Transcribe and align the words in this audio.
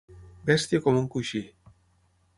Bèstia 0.49 0.81
com 0.87 0.97
un 1.03 1.07
coixí. 1.17 1.45